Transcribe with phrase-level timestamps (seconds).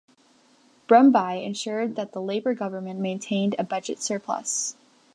[0.87, 4.75] Brumby ensured that the Labor Government maintained a budget surplus.